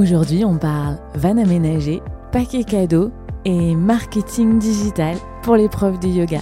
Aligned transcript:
Aujourd'hui, 0.00 0.46
on 0.46 0.56
parle 0.56 0.96
van 1.14 1.36
aménagé, 1.36 2.00
paquet 2.32 2.64
cadeau 2.64 3.10
et 3.44 3.74
marketing 3.74 4.58
digital 4.58 5.14
pour 5.42 5.56
les 5.56 5.68
profs 5.68 6.00
de 6.00 6.08
yoga. 6.08 6.40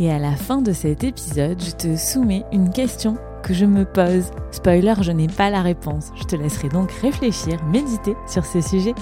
Et 0.00 0.10
à 0.10 0.18
la 0.18 0.32
fin 0.32 0.62
de 0.62 0.72
cet 0.72 1.04
épisode, 1.04 1.62
je 1.62 1.70
te 1.70 1.96
soumets 1.96 2.44
une 2.50 2.70
question 2.70 3.18
que 3.44 3.54
je 3.54 3.66
me 3.66 3.84
pose. 3.84 4.32
Spoiler, 4.50 4.94
je 5.00 5.12
n'ai 5.12 5.28
pas 5.28 5.48
la 5.48 5.62
réponse. 5.62 6.10
Je 6.16 6.24
te 6.24 6.34
laisserai 6.34 6.70
donc 6.70 6.90
réfléchir, 6.90 7.62
méditer 7.66 8.16
sur 8.26 8.44
ce 8.44 8.60
sujet. 8.60 8.96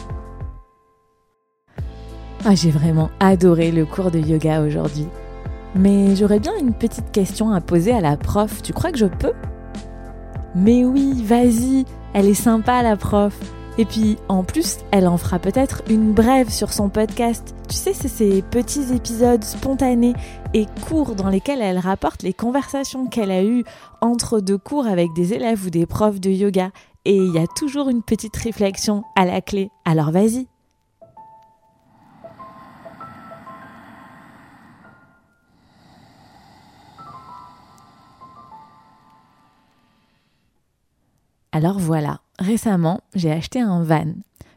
Ah, 2.44 2.54
j'ai 2.54 2.70
vraiment 2.70 3.08
adoré 3.18 3.72
le 3.72 3.86
cours 3.86 4.10
de 4.10 4.18
yoga 4.18 4.60
aujourd'hui. 4.60 5.06
Mais 5.74 6.14
j'aurais 6.16 6.40
bien 6.40 6.52
une 6.60 6.74
petite 6.74 7.12
question 7.12 7.50
à 7.50 7.62
poser 7.62 7.92
à 7.92 8.02
la 8.02 8.18
prof. 8.18 8.60
Tu 8.60 8.74
crois 8.74 8.92
que 8.92 8.98
je 8.98 9.06
peux? 9.06 9.32
Mais 10.54 10.84
oui, 10.84 11.24
vas-y, 11.24 11.86
elle 12.12 12.26
est 12.26 12.34
sympa 12.34 12.82
la 12.82 12.98
prof. 12.98 13.40
Et 13.80 13.86
puis, 13.86 14.18
en 14.28 14.44
plus, 14.44 14.76
elle 14.90 15.08
en 15.08 15.16
fera 15.16 15.38
peut-être 15.38 15.82
une 15.88 16.12
brève 16.12 16.50
sur 16.50 16.70
son 16.70 16.90
podcast. 16.90 17.54
Tu 17.66 17.76
sais, 17.76 17.94
c'est 17.94 18.08
ces 18.08 18.42
petits 18.42 18.94
épisodes 18.94 19.42
spontanés 19.42 20.12
et 20.52 20.66
courts 20.86 21.14
dans 21.14 21.30
lesquels 21.30 21.62
elle 21.62 21.78
rapporte 21.78 22.22
les 22.22 22.34
conversations 22.34 23.06
qu'elle 23.06 23.30
a 23.30 23.42
eues 23.42 23.64
entre 24.02 24.40
deux 24.40 24.58
cours 24.58 24.86
avec 24.86 25.14
des 25.14 25.32
élèves 25.32 25.64
ou 25.64 25.70
des 25.70 25.86
profs 25.86 26.20
de 26.20 26.28
yoga. 26.28 26.72
Et 27.06 27.16
il 27.16 27.32
y 27.32 27.38
a 27.38 27.46
toujours 27.46 27.88
une 27.88 28.02
petite 28.02 28.36
réflexion 28.36 29.02
à 29.16 29.24
la 29.24 29.40
clé. 29.40 29.70
Alors 29.86 30.10
vas-y. 30.10 30.46
Alors 41.52 41.78
voilà, 41.78 42.19
récemment, 42.40 43.00
j'ai 43.14 43.30
acheté 43.30 43.60
un 43.60 43.84
van. 43.84 44.14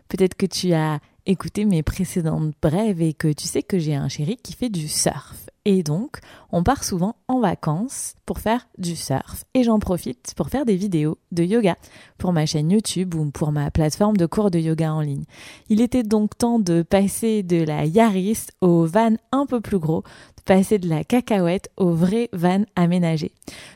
Peut-être 0.08 0.36
que 0.36 0.46
tu 0.46 0.74
as 0.74 1.00
écouté 1.26 1.66
mes 1.66 1.84
précédentes 1.84 2.54
brèves 2.62 3.02
et 3.02 3.14
que 3.14 3.32
tu 3.32 3.48
sais 3.48 3.64
que 3.64 3.80
j'ai 3.80 3.96
un 3.96 4.10
chéri 4.10 4.38
qui 4.42 4.54
fait 4.54 4.70
du 4.70 4.88
surf. 4.88 5.50
Et 5.66 5.82
donc, 5.82 6.18
on 6.52 6.62
part 6.62 6.84
souvent 6.84 7.16
en 7.30 7.40
vacances 7.40 8.16
pour 8.26 8.40
faire 8.40 8.68
du 8.78 8.98
surf. 8.98 9.46
Et 9.54 9.64
j'en 9.64 9.80
profite 9.80 10.34
pour 10.36 10.50
faire 10.50 10.66
des 10.66 10.76
vidéos 10.76 11.18
de 11.32 11.44
yoga 11.44 11.78
pour 12.18 12.34
ma 12.34 12.46
chaîne 12.46 12.70
YouTube 12.72 13.16
ou 13.16 13.32
pour 13.32 13.54
ma 13.54 13.72
plateforme 13.72 14.18
de 14.18 14.26
cours 14.26 14.52
de 14.52 14.60
yoga 14.60 14.94
en 14.94 15.00
ligne. 15.00 15.24
Il 15.70 15.80
était 15.80 16.04
donc 16.04 16.38
temps 16.38 16.60
de 16.60 16.82
passer 16.82 17.44
de 17.44 17.64
la 17.64 17.86
Yaris 17.86 18.48
au 18.60 18.86
van 18.86 19.16
un 19.32 19.46
peu 19.46 19.62
plus 19.62 19.80
gros, 19.80 20.04
passer 20.46 20.78
de 20.78 20.90
la 20.90 21.04
cacahuète 21.04 21.70
au 21.78 21.92
vrai 21.92 22.30
van 22.34 22.64
aménagé. 22.76 23.32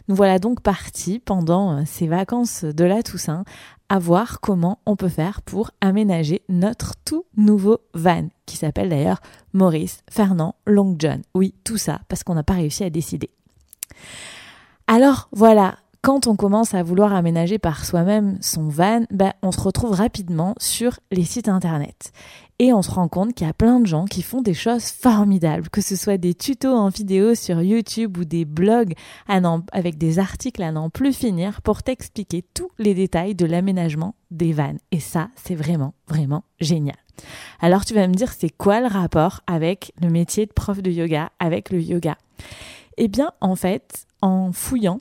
Nous 0.07 0.15
voilà 0.15 0.39
donc 0.39 0.61
partis 0.61 1.19
pendant 1.19 1.85
ces 1.85 2.07
vacances 2.07 2.63
de 2.63 2.83
la 2.83 3.03
Toussaint 3.03 3.43
à 3.89 3.99
voir 3.99 4.41
comment 4.41 4.79
on 4.85 4.95
peut 4.95 5.07
faire 5.07 5.41
pour 5.41 5.71
aménager 5.81 6.41
notre 6.49 6.95
tout 7.05 7.25
nouveau 7.37 7.79
van, 7.93 8.27
qui 8.45 8.57
s'appelle 8.57 8.89
d'ailleurs 8.89 9.21
Maurice 9.53 10.01
Fernand 10.09 10.55
Long 10.65 10.95
John. 10.99 11.21
Oui, 11.33 11.53
tout 11.63 11.77
ça, 11.77 12.01
parce 12.09 12.23
qu'on 12.23 12.35
n'a 12.35 12.43
pas 12.43 12.53
réussi 12.53 12.83
à 12.83 12.89
décider. 12.89 13.29
Alors 14.87 15.29
voilà, 15.31 15.77
quand 16.07 16.25
on 16.25 16.37
commence 16.37 16.73
à 16.73 16.83
vouloir 16.83 17.13
aménager 17.13 17.59
par 17.59 17.83
soi-même 17.83 18.37
son 18.39 18.69
van, 18.69 19.03
ben, 19.11 19.33
on 19.41 19.51
se 19.51 19.59
retrouve 19.59 19.91
rapidement 19.91 20.55
sur 20.57 21.01
les 21.11 21.25
sites 21.25 21.49
internet. 21.49 22.13
Et 22.59 22.71
on 22.71 22.81
se 22.81 22.91
rend 22.91 23.09
compte 23.09 23.33
qu'il 23.33 23.45
y 23.45 23.49
a 23.49 23.53
plein 23.53 23.81
de 23.81 23.87
gens 23.87 24.05
qui 24.05 24.21
font 24.21 24.41
des 24.41 24.53
choses 24.53 24.85
formidables, 24.85 25.67
que 25.67 25.81
ce 25.81 25.97
soit 25.97 26.17
des 26.17 26.33
tutos 26.33 26.73
en 26.73 26.87
vidéo 26.87 27.35
sur 27.35 27.61
YouTube 27.61 28.17
ou 28.19 28.23
des 28.23 28.45
blogs 28.45 28.93
avec 29.27 29.97
des 29.97 30.17
articles 30.17 30.63
à 30.63 30.71
n'en 30.71 30.89
plus 30.89 31.11
finir 31.11 31.61
pour 31.61 31.83
t'expliquer 31.83 32.41
tous 32.53 32.71
les 32.79 32.93
détails 32.93 33.35
de 33.35 33.45
l'aménagement 33.45 34.15
des 34.31 34.53
vannes. 34.53 34.79
Et 34.93 35.01
ça, 35.01 35.27
c'est 35.35 35.55
vraiment, 35.55 35.93
vraiment 36.07 36.45
génial. 36.61 36.95
Alors 37.59 37.83
tu 37.83 37.93
vas 37.93 38.07
me 38.07 38.13
dire, 38.13 38.31
c'est 38.31 38.55
quoi 38.55 38.79
le 38.79 38.87
rapport 38.87 39.41
avec 39.45 39.91
le 40.01 40.09
métier 40.09 40.45
de 40.45 40.53
prof 40.53 40.81
de 40.81 40.89
yoga, 40.89 41.31
avec 41.39 41.69
le 41.69 41.81
yoga? 41.81 42.17
Eh 42.95 43.09
bien, 43.09 43.31
en 43.41 43.57
fait, 43.57 44.07
en 44.21 44.53
fouillant, 44.53 44.99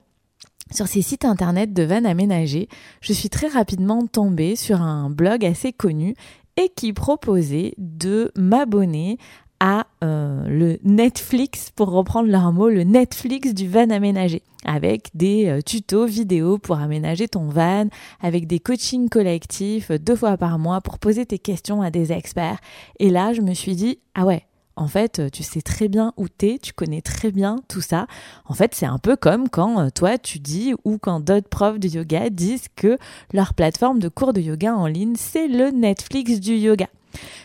sur 0.71 0.88
ces 0.88 1.03
sites 1.03 1.25
internet 1.25 1.72
de 1.72 1.82
vannes 1.82 2.06
aménagées, 2.06 2.69
je 3.00 3.12
suis 3.12 3.28
très 3.28 3.49
rapidement 3.49 4.06
tombée 4.06 4.56
sur 4.56 4.81
un 4.82 5.10
blog 5.10 5.44
assez 5.44 5.72
connu 5.72 6.15
et 6.56 6.71
qui 6.75 6.93
proposait 6.93 7.75
de 7.78 8.32
m'abonner 8.37 9.19
à 9.60 9.87
euh, 10.05 10.47
le 10.49 10.78
Netflix, 10.84 11.71
pour 11.75 11.91
reprendre 11.91 12.28
leur 12.28 12.53
mot, 12.53 12.69
le 12.69 12.82
Netflix 12.84 13.55
du 13.55 13.69
van 13.69 13.88
aménagé, 13.88 14.43
avec 14.65 15.09
des 15.15 15.47
euh, 15.47 15.60
tutos 15.62 16.05
vidéo 16.05 16.59
pour 16.59 16.78
aménager 16.78 17.26
ton 17.26 17.47
van, 17.47 17.87
avec 18.21 18.47
des 18.47 18.59
coachings 18.59 19.09
collectifs 19.09 19.91
deux 19.91 20.16
fois 20.16 20.37
par 20.37 20.59
mois 20.59 20.82
pour 20.82 20.99
poser 20.99 21.25
tes 21.25 21.38
questions 21.38 21.81
à 21.81 21.91
des 21.91 22.12
experts. 22.12 22.59
Et 22.99 23.09
là, 23.09 23.32
je 23.32 23.41
me 23.41 23.55
suis 23.55 23.76
dit, 23.76 23.99
ah 24.15 24.26
ouais, 24.26 24.44
en 24.76 24.88
fait, 24.88 25.31
tu 25.32 25.42
sais 25.42 25.62
très 25.62 25.88
bien 25.88 26.12
où 26.16 26.28
t'es, 26.28 26.59
tu 26.62 26.72
connais 26.72 27.00
très 27.00 27.31
bien 27.31 27.56
tout 27.69 27.81
ça. 27.81 28.06
En 28.44 28.54
fait, 28.54 28.75
c'est 28.75 28.87
un 28.87 28.98
peu 28.98 29.16
comme 29.16 29.48
quand 29.48 29.81
euh, 29.81 29.88
toi 29.91 30.19
tu 30.19 30.38
dis 30.38 30.75
ou 30.84 30.98
quand 30.98 31.20
d'autres 31.20 31.48
profs 31.48 31.78
de 31.78 31.88
yoga 31.88 32.28
disent 32.31 32.69
que 32.76 32.98
leur 33.32 33.54
plateforme 33.54 33.98
de 33.98 34.09
cours 34.09 34.32
de 34.32 34.41
yoga 34.41 34.75
en 34.75 34.87
ligne, 34.87 35.14
c'est 35.16 35.48
le 35.48 35.70
Netflix 35.70 36.41
du 36.41 36.56
yoga. 36.56 36.88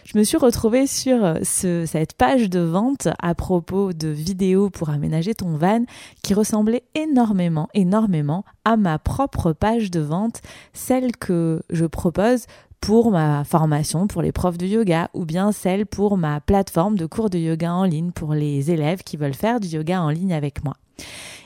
Je 0.03 0.17
me 0.17 0.23
suis 0.23 0.37
retrouvée 0.37 0.87
sur 0.87 1.23
euh, 1.23 1.35
cette 1.43 2.13
page 2.13 2.49
de 2.49 2.59
vente 2.59 3.07
à 3.19 3.33
propos 3.33 3.93
de 3.93 4.09
vidéos 4.09 4.69
pour 4.69 4.89
aménager 4.89 5.33
ton 5.33 5.55
van 5.55 5.85
qui 6.23 6.33
ressemblait 6.33 6.83
énormément, 6.95 7.69
énormément 7.73 8.43
à 8.65 8.75
ma 8.75 8.99
propre 8.99 9.53
page 9.53 9.89
de 9.89 10.01
vente, 10.01 10.41
celle 10.73 11.15
que 11.15 11.61
je 11.69 11.85
propose 11.85 12.45
pour 12.81 13.11
ma 13.11 13.43
formation 13.43 14.07
pour 14.07 14.23
les 14.23 14.31
profs 14.31 14.57
de 14.57 14.65
yoga 14.65 15.09
ou 15.13 15.23
bien 15.23 15.51
celle 15.51 15.85
pour 15.85 16.17
ma 16.17 16.41
plateforme 16.41 16.97
de 16.97 17.05
cours 17.05 17.29
de 17.29 17.37
yoga 17.37 17.71
en 17.71 17.83
ligne 17.85 18.11
pour 18.11 18.33
les 18.33 18.71
élèves 18.71 19.03
qui 19.03 19.17
veulent 19.17 19.35
faire 19.35 19.59
du 19.59 19.67
yoga 19.67 20.01
en 20.01 20.09
ligne 20.09 20.33
avec 20.33 20.63
moi. 20.63 20.75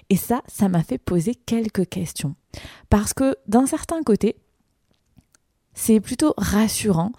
Et 0.09 0.15
ça, 0.15 0.41
ça 0.47 0.69
m'a 0.69 0.81
fait 0.81 0.97
poser 0.97 1.35
quelques 1.35 1.87
questions. 1.89 2.35
Parce 2.89 3.13
que 3.13 3.35
d'un 3.47 3.65
certain 3.65 4.01
côté, 4.01 4.37
c'est 5.73 5.99
plutôt 5.99 6.33
rassurant 6.37 7.11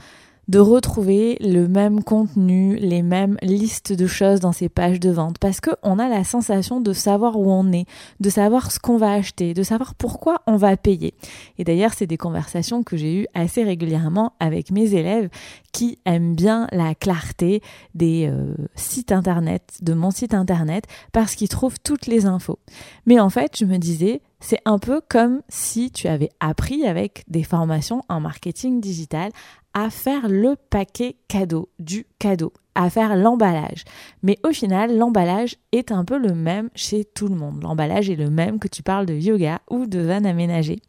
de 0.49 0.59
retrouver 0.59 1.37
le 1.41 1.67
même 1.67 2.05
contenu, 2.05 2.77
les 2.77 3.03
mêmes 3.03 3.37
listes 3.43 3.93
de 3.93 4.07
choses 4.07 4.41
dans 4.41 4.53
ces 4.53 4.69
pages 4.69 5.01
de 5.01 5.11
vente 5.11 5.39
parce 5.39 5.61
qu'on 5.61 5.99
a 5.99 6.09
la 6.09 6.23
sensation 6.23 6.81
de 6.81 6.93
savoir 6.93 7.39
où 7.39 7.51
on 7.51 7.73
est, 7.73 7.87
de 8.21 8.31
savoir 8.31 8.71
ce 8.71 8.79
qu'on 8.79 8.97
va 8.97 9.12
acheter, 9.12 9.55
de 9.55 9.62
savoir 9.62 9.95
pourquoi 9.95 10.43
on 10.47 10.57
va 10.57 10.77
payer. 10.77 11.15
Et 11.59 11.65
d'ailleurs, 11.65 11.95
c'est 11.95 12.07
des 12.07 12.17
conversations 12.17 12.84
que 12.84 12.97
j'ai 12.97 13.23
eues 13.23 13.27
assez 13.34 13.65
régulièrement 13.65 14.34
avec 14.39 14.71
mes 14.71 14.95
élèves 14.95 15.29
qui 15.73 15.99
aiment 16.05 16.34
bien 16.34 16.69
la 16.73 16.95
clarté 16.95 17.61
des 17.95 18.28
euh, 18.28 18.55
sites 18.77 19.13
internet, 19.13 19.78
de 19.83 19.95
mon 19.95 20.11
site 20.11 20.33
internet 20.33 20.84
parce 21.13 21.34
qu'ils 21.34 21.49
trouvent 21.49 21.78
toutes 21.83 22.07
les 22.07 22.25
infos. 22.25 22.59
Mais 23.05 23.19
en 23.19 23.31
fait, 23.31 23.57
je 23.59 23.65
me 23.65 23.78
disais, 23.78 24.23
c'est 24.41 24.61
un 24.65 24.79
peu 24.79 25.01
comme 25.09 25.43
si 25.49 25.91
tu 25.91 26.09
avais 26.09 26.31
appris 26.41 26.87
avec 26.87 27.25
des 27.29 27.43
formations 27.43 28.03
en 28.09 28.21
marketing 28.21 28.81
digital 28.81 29.31
à 29.75 29.91
faire 29.91 30.29
le 30.29 30.57
paquet 30.71 31.17
cadeau 31.29 31.69
du 31.79 32.07
cadeau, 32.19 32.53
à 32.75 32.89
faire 32.89 33.17
l'emballage. 33.17 33.85
Mais 34.23 34.39
au 34.43 34.53
final, 34.53 34.97
l'emballage 34.97 35.57
est 35.73 35.93
un 35.93 36.05
peu 36.05 36.19
le 36.19 36.35
même 36.35 36.71
chez 36.75 37.05
tout 37.05 37.29
le 37.29 37.35
monde. 37.35 37.63
L'emballage 37.63 38.09
est 38.09 38.17
le 38.17 38.31
même 38.31 38.59
que 38.59 38.69
tu 38.69 38.83
parles 38.83 39.07
de 39.07 39.15
yoga 39.15 39.61
ou 39.71 39.87
de 39.87 40.01
van 40.01 40.25
aménagé. 40.25 40.81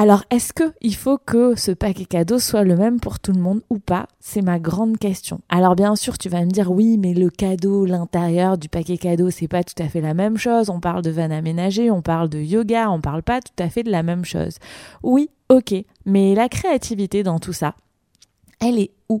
Alors, 0.00 0.22
est-ce 0.30 0.52
qu'il 0.52 0.94
faut 0.94 1.18
que 1.18 1.56
ce 1.56 1.72
paquet 1.72 2.04
cadeau 2.04 2.38
soit 2.38 2.62
le 2.62 2.76
même 2.76 3.00
pour 3.00 3.18
tout 3.18 3.32
le 3.32 3.40
monde 3.40 3.62
ou 3.68 3.80
pas? 3.80 4.06
C'est 4.20 4.42
ma 4.42 4.60
grande 4.60 4.96
question. 4.96 5.40
Alors, 5.48 5.74
bien 5.74 5.96
sûr, 5.96 6.18
tu 6.18 6.28
vas 6.28 6.44
me 6.44 6.52
dire 6.52 6.70
oui, 6.70 6.96
mais 6.98 7.14
le 7.14 7.30
cadeau, 7.30 7.84
l'intérieur 7.84 8.58
du 8.58 8.68
paquet 8.68 8.96
cadeau, 8.96 9.30
c'est 9.30 9.48
pas 9.48 9.64
tout 9.64 9.82
à 9.82 9.88
fait 9.88 10.00
la 10.00 10.14
même 10.14 10.36
chose. 10.36 10.70
On 10.70 10.78
parle 10.78 11.02
de 11.02 11.10
van 11.10 11.32
aménagé, 11.32 11.90
on 11.90 12.00
parle 12.00 12.28
de 12.28 12.38
yoga, 12.38 12.88
on 12.92 13.00
parle 13.00 13.24
pas 13.24 13.40
tout 13.40 13.60
à 13.60 13.68
fait 13.70 13.82
de 13.82 13.90
la 13.90 14.04
même 14.04 14.24
chose. 14.24 14.58
Oui, 15.02 15.30
ok, 15.48 15.74
mais 16.06 16.36
la 16.36 16.48
créativité 16.48 17.24
dans 17.24 17.40
tout 17.40 17.52
ça, 17.52 17.74
elle 18.60 18.78
est 18.78 18.92
où? 19.08 19.20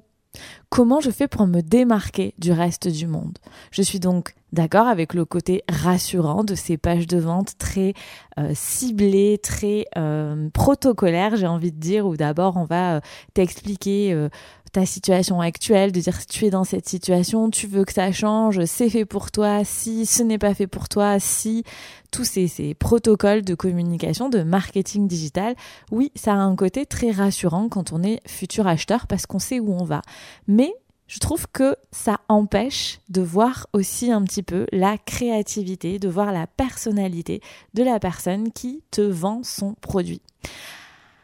Comment 0.68 1.00
je 1.00 1.10
fais 1.10 1.26
pour 1.26 1.48
me 1.48 1.60
démarquer 1.60 2.34
du 2.38 2.52
reste 2.52 2.86
du 2.86 3.08
monde? 3.08 3.36
Je 3.72 3.82
suis 3.82 3.98
donc 3.98 4.36
d'accord 4.52 4.86
avec 4.86 5.14
le 5.14 5.24
côté 5.24 5.62
rassurant 5.68 6.44
de 6.44 6.54
ces 6.54 6.76
pages 6.76 7.06
de 7.06 7.18
vente 7.18 7.58
très 7.58 7.94
euh, 8.38 8.52
ciblées, 8.54 9.38
très 9.38 9.86
euh, 9.96 10.48
protocolaires, 10.50 11.36
j'ai 11.36 11.46
envie 11.46 11.72
de 11.72 11.78
dire, 11.78 12.06
où 12.06 12.16
d'abord 12.16 12.56
on 12.56 12.64
va 12.64 12.96
euh, 12.96 13.00
t'expliquer 13.34 14.28
ta 14.72 14.84
situation 14.84 15.40
actuelle, 15.40 15.92
de 15.92 16.00
dire 16.00 16.20
si 16.20 16.26
tu 16.26 16.44
es 16.44 16.50
dans 16.50 16.64
cette 16.64 16.88
situation, 16.88 17.50
tu 17.50 17.66
veux 17.66 17.84
que 17.84 17.92
ça 17.92 18.12
change, 18.12 18.64
c'est 18.64 18.90
fait 18.90 19.04
pour 19.04 19.30
toi, 19.30 19.64
si 19.64 20.06
ce 20.06 20.22
n'est 20.22 20.38
pas 20.38 20.54
fait 20.54 20.66
pour 20.66 20.88
toi, 20.88 21.18
si 21.18 21.64
tous 22.10 22.24
ces, 22.24 22.48
ces, 22.48 22.74
protocoles 22.74 23.42
de 23.42 23.54
communication, 23.54 24.28
de 24.28 24.42
marketing 24.42 25.08
digital, 25.08 25.54
oui, 25.90 26.12
ça 26.14 26.32
a 26.32 26.36
un 26.36 26.54
côté 26.54 26.86
très 26.86 27.10
rassurant 27.10 27.68
quand 27.68 27.92
on 27.92 28.02
est 28.02 28.20
futur 28.26 28.66
acheteur 28.66 29.06
parce 29.06 29.26
qu'on 29.26 29.38
sait 29.38 29.60
où 29.60 29.72
on 29.72 29.84
va. 29.84 30.02
Mais 30.46 30.74
je 31.08 31.18
trouve 31.18 31.46
que 31.48 31.74
ça 31.90 32.20
empêche 32.28 33.00
de 33.08 33.22
voir 33.22 33.66
aussi 33.72 34.12
un 34.12 34.22
petit 34.22 34.42
peu 34.42 34.66
la 34.70 34.98
créativité, 34.98 35.98
de 35.98 36.08
voir 36.08 36.32
la 36.32 36.46
personnalité 36.46 37.40
de 37.74 37.82
la 37.82 37.98
personne 37.98 38.52
qui 38.52 38.84
te 38.90 39.00
vend 39.00 39.42
son 39.42 39.74
produit. 39.74 40.20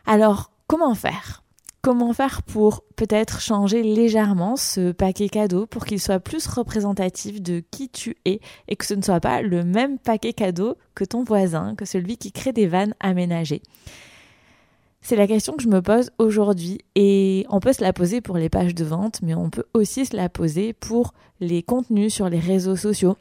Alors, 0.06 0.50
comment 0.66 0.94
faire? 0.94 1.42
Comment 1.82 2.14
faire 2.14 2.42
pour 2.42 2.82
peut-être 2.96 3.42
changer 3.42 3.82
légèrement 3.82 4.56
ce 4.56 4.90
paquet 4.92 5.28
cadeau 5.28 5.66
pour 5.66 5.84
qu'il 5.84 6.00
soit 6.00 6.18
plus 6.18 6.46
représentatif 6.46 7.42
de 7.42 7.62
qui 7.70 7.90
tu 7.90 8.16
es 8.24 8.40
et 8.68 8.76
que 8.76 8.86
ce 8.86 8.94
ne 8.94 9.02
soit 9.02 9.20
pas 9.20 9.42
le 9.42 9.64
même 9.64 9.98
paquet 9.98 10.32
cadeau 10.32 10.78
que 10.94 11.04
ton 11.04 11.24
voisin, 11.24 11.74
que 11.74 11.84
celui 11.84 12.16
qui 12.16 12.32
crée 12.32 12.54
des 12.54 12.66
vannes 12.66 12.94
aménagées? 13.00 13.60
C'est 15.04 15.16
la 15.16 15.26
question 15.26 15.52
que 15.52 15.62
je 15.62 15.68
me 15.68 15.82
pose 15.82 16.10
aujourd'hui. 16.18 16.80
Et 16.94 17.46
on 17.50 17.60
peut 17.60 17.74
se 17.74 17.82
la 17.82 17.92
poser 17.92 18.20
pour 18.20 18.38
les 18.38 18.48
pages 18.48 18.74
de 18.74 18.84
vente, 18.84 19.20
mais 19.22 19.34
on 19.34 19.50
peut 19.50 19.64
aussi 19.74 20.06
se 20.06 20.16
la 20.16 20.28
poser 20.28 20.72
pour 20.72 21.12
les 21.40 21.62
contenus 21.62 22.12
sur 22.12 22.28
les 22.28 22.40
réseaux 22.40 22.76
sociaux 22.76 23.16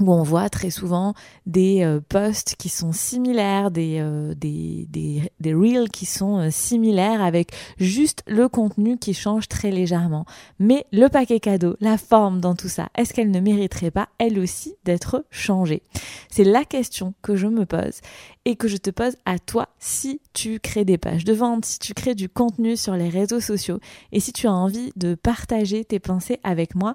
où 0.00 0.12
on 0.12 0.22
voit 0.22 0.50
très 0.50 0.70
souvent 0.70 1.14
des 1.46 1.82
euh, 1.82 2.00
posts 2.00 2.56
qui 2.56 2.68
sont 2.68 2.92
similaires, 2.92 3.70
des, 3.70 3.98
euh, 4.00 4.34
des, 4.34 4.88
des, 4.90 5.54
reels 5.54 5.88
qui 5.88 6.04
sont 6.04 6.38
euh, 6.38 6.50
similaires 6.50 7.22
avec 7.22 7.52
juste 7.78 8.22
le 8.26 8.48
contenu 8.48 8.98
qui 8.98 9.14
change 9.14 9.48
très 9.48 9.70
légèrement. 9.70 10.24
Mais 10.58 10.84
le 10.92 11.08
paquet 11.08 11.38
cadeau, 11.38 11.76
la 11.80 11.96
forme 11.96 12.40
dans 12.40 12.56
tout 12.56 12.68
ça, 12.68 12.88
est-ce 12.96 13.14
qu'elle 13.14 13.30
ne 13.30 13.40
mériterait 13.40 13.92
pas 13.92 14.08
elle 14.18 14.38
aussi 14.38 14.74
d'être 14.84 15.24
changée? 15.30 15.82
C'est 16.28 16.44
la 16.44 16.64
question 16.64 17.14
que 17.22 17.36
je 17.36 17.46
me 17.46 17.64
pose 17.64 18.00
et 18.44 18.56
que 18.56 18.66
je 18.66 18.76
te 18.76 18.90
pose 18.90 19.16
à 19.24 19.38
toi 19.38 19.68
si 19.78 20.20
tu 20.32 20.58
crées 20.58 20.84
des 20.84 20.98
pages 20.98 21.24
de 21.24 21.32
vente, 21.32 21.64
si 21.64 21.78
tu 21.78 21.94
crées 21.94 22.16
du 22.16 22.28
contenu 22.28 22.76
sur 22.76 22.94
les 22.94 23.08
réseaux 23.08 23.40
sociaux 23.40 23.78
et 24.10 24.18
si 24.18 24.32
tu 24.32 24.48
as 24.48 24.52
envie 24.52 24.92
de 24.96 25.14
partager 25.14 25.84
tes 25.84 26.00
pensées 26.00 26.40
avec 26.42 26.74
moi 26.74 26.94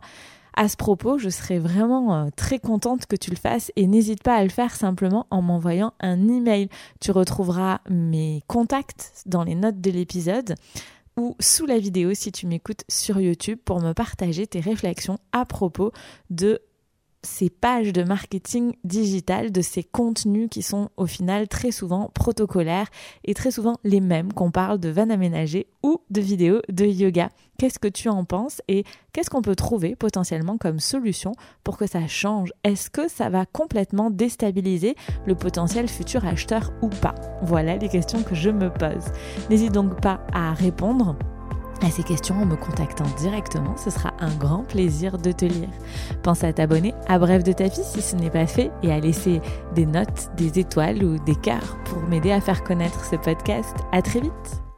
à 0.59 0.67
ce 0.67 0.75
propos, 0.75 1.17
je 1.17 1.29
serais 1.29 1.57
vraiment 1.57 2.13
euh, 2.13 2.27
très 2.35 2.59
contente 2.59 3.05
que 3.05 3.15
tu 3.15 3.29
le 3.29 3.37
fasses 3.37 3.71
et 3.77 3.87
n'hésite 3.87 4.23
pas 4.23 4.35
à 4.35 4.43
le 4.43 4.49
faire 4.49 4.75
simplement 4.75 5.25
en 5.31 5.41
m'envoyant 5.41 5.93
un 6.01 6.27
email. 6.27 6.67
Tu 6.99 7.11
retrouveras 7.11 7.79
mes 7.89 8.43
contacts 8.47 9.23
dans 9.25 9.45
les 9.45 9.55
notes 9.55 9.79
de 9.79 9.89
l'épisode 9.89 10.55
ou 11.15 11.37
sous 11.39 11.65
la 11.65 11.79
vidéo 11.79 12.13
si 12.13 12.33
tu 12.33 12.45
m'écoutes 12.45 12.83
sur 12.89 13.21
YouTube 13.21 13.57
pour 13.63 13.79
me 13.79 13.93
partager 13.93 14.47
tes 14.47 14.59
réflexions 14.59 15.17
à 15.31 15.45
propos 15.45 15.93
de 16.29 16.59
ces 17.21 17.49
pages 17.49 17.93
de 17.93 18.03
marketing 18.03 18.73
digital, 18.83 19.51
de 19.51 19.61
ces 19.61 19.83
contenus 19.83 20.47
qui 20.49 20.61
sont 20.61 20.89
au 20.97 21.05
final 21.05 21.47
très 21.47 21.71
souvent 21.71 22.09
protocolaires 22.13 22.87
et 23.25 23.33
très 23.33 23.51
souvent 23.51 23.77
les 23.83 23.99
mêmes 23.99 24.31
qu'on 24.33 24.51
parle 24.51 24.79
de 24.79 24.89
van 24.89 25.09
aménagées 25.09 25.67
ou 25.83 26.01
de 26.09 26.21
vidéos 26.21 26.61
de 26.69 26.85
yoga. 26.85 27.29
Qu'est-ce 27.57 27.79
que 27.79 27.89
tu 27.89 28.07
en 28.07 28.23
penses 28.23 28.61
et 28.69 28.85
qu'est-ce 29.11 29.29
qu'on 29.29 29.41
peut 29.41 29.55
trouver 29.55 29.95
potentiellement 29.95 30.57
comme 30.57 30.79
solution 30.79 31.33
pour 31.63 31.77
que 31.77 31.87
ça 31.87 32.07
change? 32.07 32.53
Est-ce 32.63 32.89
que 32.89 33.09
ça 33.09 33.29
va 33.29 33.45
complètement 33.45 34.09
déstabiliser 34.09 34.95
le 35.25 35.35
potentiel 35.35 35.89
futur 35.89 36.25
acheteur 36.25 36.71
ou 36.81 36.87
pas? 36.87 37.15
Voilà 37.41 37.75
les 37.75 37.89
questions 37.89 38.23
que 38.23 38.35
je 38.35 38.49
me 38.49 38.71
pose. 38.71 39.11
N'hésite 39.49 39.73
donc 39.73 39.99
pas 40.01 40.21
à 40.31 40.53
répondre 40.53 41.17
à 41.81 41.89
ces 41.89 42.03
questions 42.03 42.35
en 42.41 42.45
me 42.45 42.55
contactant 42.55 43.05
directement. 43.17 43.75
Ce 43.77 43.89
sera 43.89 44.13
un 44.19 44.33
grand 44.35 44.63
plaisir 44.63 45.17
de 45.17 45.31
te 45.31 45.45
lire. 45.45 45.69
Pense 46.23 46.43
à 46.43 46.53
t'abonner 46.53 46.93
à 47.07 47.19
Bref 47.19 47.43
de 47.43 47.51
ta 47.51 47.65
vie 47.65 47.83
si 47.83 48.01
ce 48.01 48.15
n'est 48.15 48.29
pas 48.29 48.47
fait 48.47 48.71
et 48.83 48.91
à 48.91 48.99
laisser 48.99 49.41
des 49.75 49.85
notes, 49.85 50.29
des 50.37 50.59
étoiles 50.59 51.03
ou 51.03 51.19
des 51.19 51.35
cœurs 51.35 51.77
pour 51.85 52.01
m'aider 52.03 52.31
à 52.31 52.41
faire 52.41 52.63
connaître 52.63 53.05
ce 53.05 53.15
podcast. 53.15 53.75
À 53.91 54.01
très 54.01 54.21
vite! 54.21 54.68